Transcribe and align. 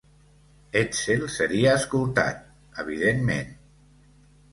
Edsel 0.79 1.27
seria 1.33 1.75
escoltat, 1.81 2.39
evidentment. 2.85 3.53